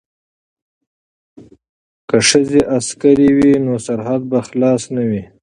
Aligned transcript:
که 2.09 2.17
ښځې 2.29 2.59
عسکرې 2.77 3.29
وي 3.37 3.53
نو 3.65 3.73
سرحد 3.85 4.21
به 4.29 4.39
خلاص 4.47 4.81
نه 4.95 5.03
وي. 5.09 5.23